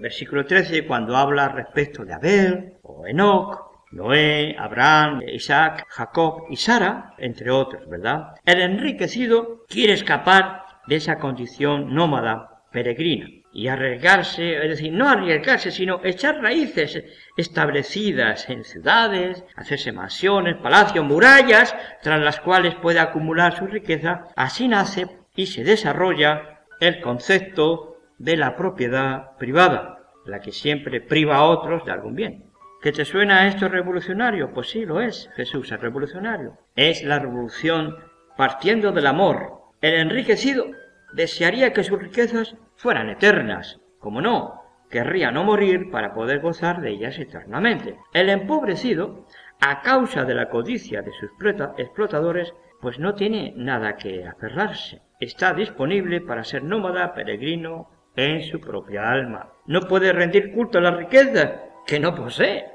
[0.00, 7.14] versículo 13, cuando habla respecto de Abel o Enoch, Noé, Abraham, Isaac, Jacob y Sara,
[7.18, 8.34] entre otros, ¿verdad?
[8.44, 15.70] El enriquecido quiere escapar de esa condición nómada, peregrina, y arriesgarse, es decir, no arriesgarse,
[15.70, 17.02] sino echar raíces
[17.38, 24.24] establecidas en ciudades, hacerse mansiones, palacios, murallas, tras las cuales puede acumular su riqueza.
[24.36, 29.94] Así nace y se desarrolla el concepto de la propiedad privada.
[30.26, 32.44] la que siempre priva a otros de algún bien.
[32.82, 34.52] ¿Que te suena esto revolucionario?
[34.52, 35.30] Pues sí, lo es.
[35.34, 36.58] Jesús es revolucionario.
[36.74, 37.96] Es la revolución
[38.36, 39.62] partiendo del amor.
[39.80, 40.66] El enriquecido
[41.12, 43.80] desearía que sus riquezas fueran eternas.
[43.98, 47.98] Como no, querría no morir para poder gozar de ellas eternamente.
[48.12, 49.26] El empobrecido,
[49.60, 51.30] a causa de la codicia de sus
[51.78, 55.02] explotadores, pues no tiene nada que aferrarse.
[55.18, 59.52] Está disponible para ser nómada, peregrino en su propia alma.
[59.66, 61.52] No puede rendir culto a las riquezas
[61.86, 62.66] que no posee,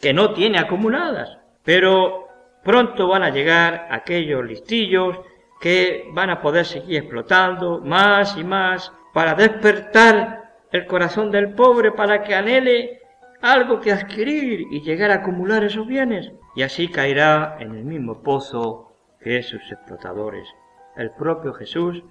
[0.00, 1.38] que no tiene acumuladas.
[1.64, 2.28] Pero
[2.62, 5.18] pronto van a llegar aquellos listillos
[5.60, 11.92] que van a poder seguir explotando más y más para despertar el corazón del pobre
[11.92, 13.00] para que anhele
[13.40, 16.32] algo que adquirir y llegar a acumular esos bienes.
[16.54, 20.48] Y así caerá en el mismo pozo que sus explotadores.
[20.96, 22.02] El propio Jesús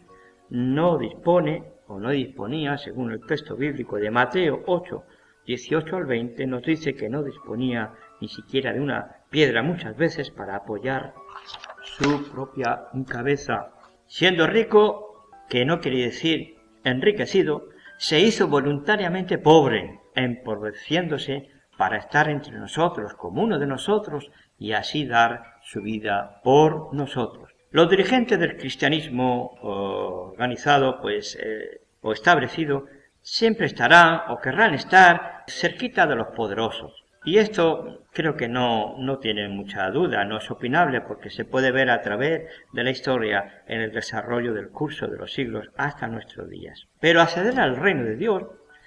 [0.49, 5.03] no dispone o no disponía, según el texto bíblico de Mateo 8,
[5.45, 10.31] 18 al 20, nos dice que no disponía ni siquiera de una piedra muchas veces
[10.31, 11.13] para apoyar
[11.97, 13.71] su propia cabeza.
[14.05, 22.57] Siendo rico, que no quiere decir enriquecido, se hizo voluntariamente pobre, empobreciéndose para estar entre
[22.57, 27.51] nosotros como uno de nosotros y así dar su vida por nosotros.
[27.71, 32.85] Los dirigentes del cristianismo organizado pues, eh, o establecido
[33.21, 39.19] siempre estarán o querrán estar cerquita de los poderosos, y esto creo que no, no
[39.19, 43.63] tiene mucha duda, no es opinable porque se puede ver a través de la historia
[43.67, 46.88] en el desarrollo del curso de los siglos hasta nuestros días.
[47.01, 48.43] Pero acceder al reino de Dios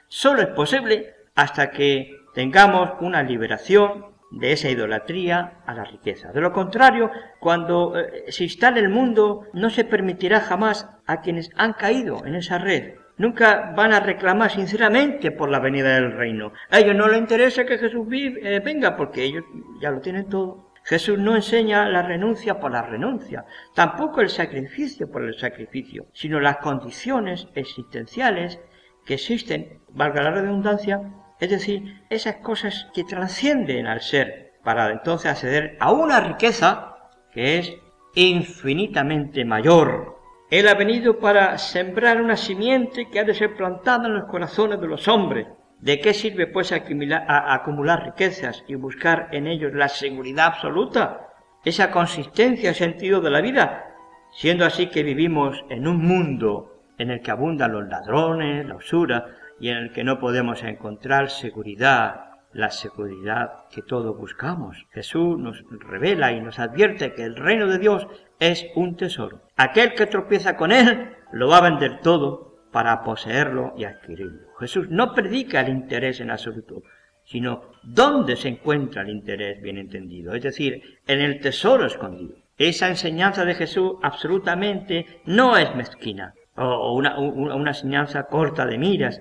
[0.08, 6.32] solo es posible hasta que tengamos una liberación de esa idolatría a la riqueza.
[6.32, 7.10] De lo contrario,
[7.40, 12.36] cuando eh, se instale el mundo, no se permitirá jamás a quienes han caído en
[12.36, 16.52] esa red nunca van a reclamar sinceramente por la venida del reino.
[16.70, 19.44] A ellos no les interesa que Jesús eh, venga porque ellos
[19.80, 20.72] ya lo tienen todo.
[20.84, 23.44] Jesús no enseña la renuncia por la renuncia,
[23.74, 28.58] tampoco el sacrificio por el sacrificio, sino las condiciones existenciales
[29.04, 31.02] que existen, valga la redundancia,
[31.38, 36.96] es decir, esas cosas que trascienden al ser, para entonces acceder a una riqueza
[37.32, 37.74] que es
[38.14, 40.19] infinitamente mayor
[40.50, 44.80] él ha venido para sembrar una simiente que ha de ser plantada en los corazones
[44.80, 45.46] de los hombres.
[45.78, 51.28] ¿De qué sirve pues acumular, riquezas y buscar en ellos la seguridad absoluta?
[51.64, 53.94] Esa consistencia, sentido de la vida,
[54.32, 59.26] siendo así que vivimos en un mundo en el que abundan los ladrones, la usura,
[59.60, 64.86] y en el que no podemos encontrar seguridad, la seguridad que todos buscamos.
[64.90, 68.06] Jesús nos revela y nos advierte que el reino de Dios
[68.38, 69.42] es un tesoro.
[69.56, 74.48] Aquel que tropieza con él lo va a vender todo para poseerlo y adquirirlo.
[74.58, 76.82] Jesús no predica el interés en absoluto,
[77.24, 82.36] sino dónde se encuentra el interés bien entendido, es decir, en el tesoro escondido.
[82.56, 89.20] Esa enseñanza de Jesús absolutamente no es mezquina o una, una enseñanza corta de miras,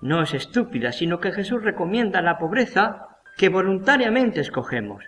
[0.00, 5.04] no es estúpida, sino que Jesús recomienda la pobreza que voluntariamente escogemos,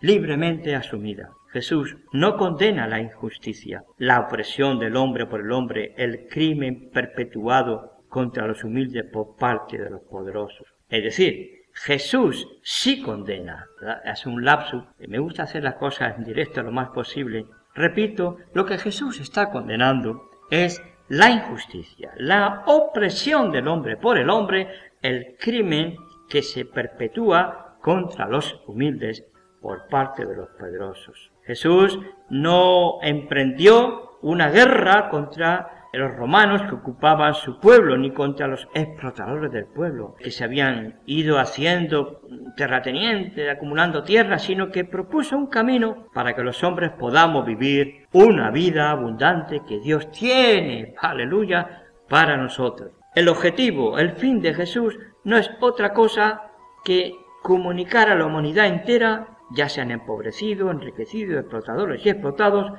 [0.00, 1.30] libremente asumida.
[1.52, 8.04] Jesús no condena la injusticia, la opresión del hombre por el hombre, el crimen perpetuado
[8.08, 10.66] contra los humildes por parte de los poderosos.
[10.88, 13.66] Es decir, Jesús sí condena.
[14.04, 14.84] Hace un lapsus.
[14.98, 17.46] Me gusta hacer las cosas en directo lo más posible.
[17.74, 24.30] Repito, lo que Jesús está condenando es la injusticia, la opresión del hombre por el
[24.30, 24.68] hombre,
[25.00, 25.96] el crimen
[26.28, 29.24] que se perpetúa contra los humildes
[29.60, 31.30] por parte de los poderosos.
[31.44, 31.98] Jesús
[32.30, 39.52] no emprendió una guerra contra los romanos que ocupaban su pueblo, ni contra los explotadores
[39.52, 42.22] del pueblo, que se habían ido haciendo
[42.56, 48.50] terratenientes, acumulando tierra, sino que propuso un camino para que los hombres podamos vivir una
[48.50, 52.92] vida abundante que Dios tiene, aleluya, para nosotros.
[53.14, 56.52] El objetivo, el fin de Jesús no es otra cosa
[56.84, 57.12] que
[57.42, 62.72] comunicar a la humanidad entera, ya sean empobrecidos, enriquecidos, explotadores y explotados,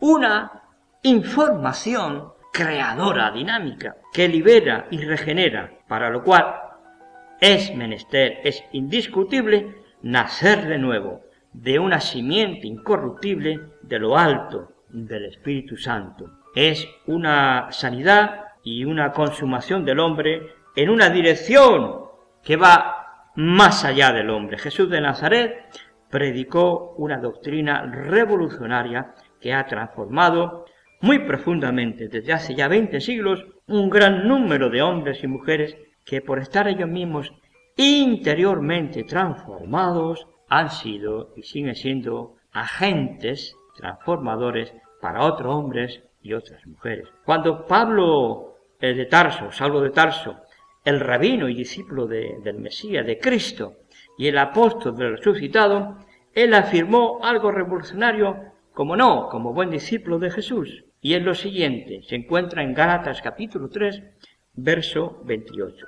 [0.00, 0.62] una
[1.02, 6.56] información creadora, dinámica, que libera y regenera, para lo cual
[7.38, 11.20] es menester, es indiscutible, nacer de nuevo,
[11.52, 16.30] de una simiente incorruptible de lo alto del Espíritu Santo.
[16.54, 22.06] Es una sanidad y una consumación del hombre en una dirección
[22.42, 24.56] que va más allá del hombre.
[24.56, 25.66] Jesús de Nazaret
[26.08, 30.64] predicó una doctrina revolucionaria que ha transformado
[31.06, 36.20] muy profundamente desde hace ya 20 siglos un gran número de hombres y mujeres que
[36.20, 37.32] por estar ellos mismos
[37.76, 47.08] interiormente transformados, han sido y siguen siendo agentes transformadores para otros hombres y otras mujeres.
[47.24, 50.40] Cuando Pablo de Tarso, Saulo de Tarso,
[50.84, 53.74] el rabino y discípulo del Mesías, de Cristo,
[54.18, 55.98] y el apóstol del resucitado,
[56.32, 58.36] él afirmó algo revolucionario,
[58.72, 60.85] como no, como buen discípulo de Jesús.
[61.06, 64.02] Y es lo siguiente, se encuentra en Gálatas capítulo 3,
[64.54, 65.86] verso 28.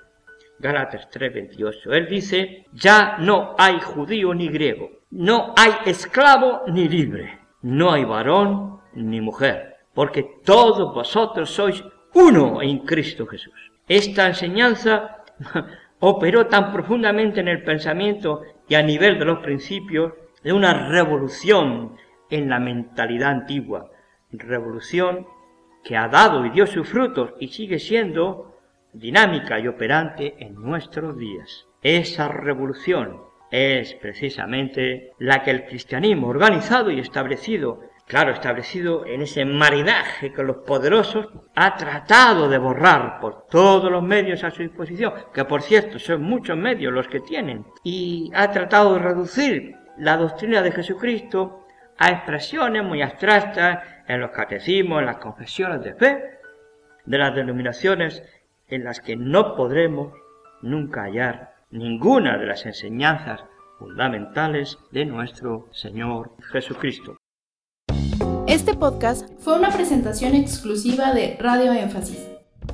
[0.61, 1.93] Gálatas 3, 28.
[1.93, 8.05] Él dice, ya no hay judío ni griego, no hay esclavo ni libre, no hay
[8.05, 11.83] varón ni mujer, porque todos vosotros sois
[12.15, 13.73] uno en Cristo Jesús.
[13.89, 15.25] Esta enseñanza
[15.99, 20.13] operó tan profundamente en el pensamiento y a nivel de los principios
[20.45, 21.97] de una revolución
[22.31, 23.91] en la mentalidad antigua,
[24.31, 25.27] revolución
[25.85, 28.57] que ha dado y dio sus frutos y sigue siendo
[28.93, 31.67] dinámica y operante en nuestros días.
[31.83, 39.45] Esa revolución es precisamente la que el cristianismo organizado y establecido claro, establecido en ese
[39.45, 45.13] maridaje con los poderosos, ha tratado de borrar por todos los medios a su disposición,
[45.33, 50.17] que por cierto son muchos medios los que tienen, y ha tratado de reducir la
[50.17, 51.67] doctrina de Jesucristo
[51.99, 56.39] a expresiones muy abstractas en los catecismos, en las confesiones de fe,
[57.05, 58.23] de las denominaciones
[58.69, 60.15] en las que no podremos
[60.63, 63.43] nunca hallar ninguna de las enseñanzas
[63.79, 67.17] fundamentales de nuestro Señor Jesucristo.
[68.47, 72.27] Este podcast fue una presentación exclusiva de Radio Énfasis.